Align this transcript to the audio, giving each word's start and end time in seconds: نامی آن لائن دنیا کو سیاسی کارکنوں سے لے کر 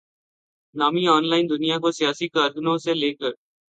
نامی 0.75 1.03
آن 1.07 1.23
لائن 1.29 1.45
دنیا 1.49 1.77
کو 1.83 1.89
سیاسی 1.99 2.27
کارکنوں 2.35 2.77
سے 2.83 2.91
لے 3.01 3.11
کر 3.19 3.31